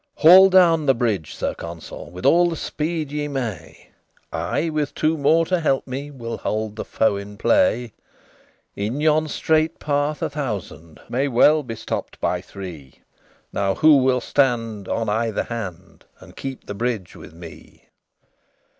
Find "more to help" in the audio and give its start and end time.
5.15-5.85